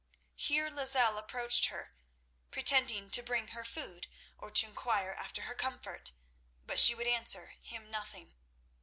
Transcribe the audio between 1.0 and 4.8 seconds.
approached her, pretending to bring her food or to